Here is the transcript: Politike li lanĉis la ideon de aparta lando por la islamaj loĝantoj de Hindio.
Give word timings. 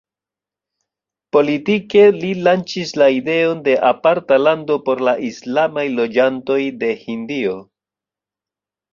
Politike 1.35 1.99
li 2.21 2.29
lanĉis 2.47 2.93
la 3.01 3.09
ideon 3.17 3.61
de 3.67 3.75
aparta 3.89 4.39
lando 4.45 4.77
por 4.87 5.03
la 5.09 5.13
islamaj 5.27 5.83
loĝantoj 5.99 6.57
de 6.85 6.89
Hindio. 7.03 7.53